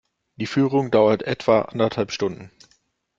[0.37, 2.49] Die Führung dauert etwa anderthalb Stunden.